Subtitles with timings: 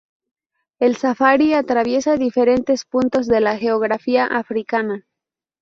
[0.79, 5.05] El Safari atraviesa diferentes puntos de la geografía africana.